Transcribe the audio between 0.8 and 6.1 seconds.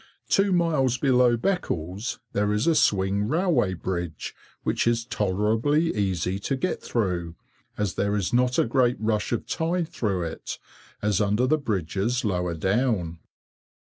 below Beccles there is a swing railway bridge, which is tolerably